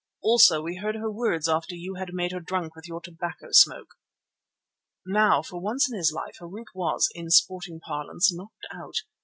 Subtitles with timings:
[0.23, 3.99] Also we heard her words after you had made her drunk with your tobacco smoke."
[5.05, 8.97] Now for once in his life Harût was, in sporting parlance, knocked out.